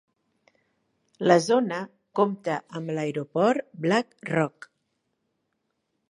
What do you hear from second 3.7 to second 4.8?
Black Rock.